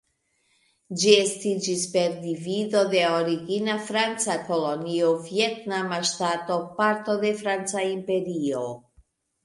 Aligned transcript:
Ĝi 1.01 1.11
estiĝis 1.23 1.83
per 1.97 2.15
divido 2.23 2.81
de 2.95 3.03
origina 3.19 3.77
franca 3.91 4.39
kolonio 4.49 5.13
Vjetnama 5.29 6.03
ŝtato, 6.15 6.61
parto 6.83 7.21
de 7.27 7.37
franca 7.45 7.89
imperio. 7.97 8.69